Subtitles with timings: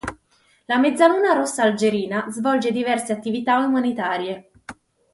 [0.65, 4.49] La Mezzaluna Rossa Algerina svolge diverse attività umanitarie.